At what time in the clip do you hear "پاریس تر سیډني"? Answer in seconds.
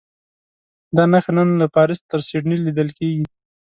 1.75-2.57